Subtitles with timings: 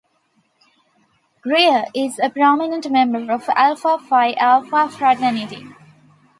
[1.43, 5.67] Grier is a prominent member of Alpha Phi Alpha fraternity.